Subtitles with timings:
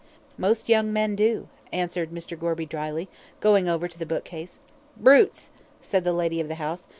[0.35, 2.35] "Most young men do," answered Mr.
[2.35, 3.07] Gorby dryly,
[3.39, 4.57] going over to the bookcase.
[4.97, 6.87] "Brutes," said the lady of the house.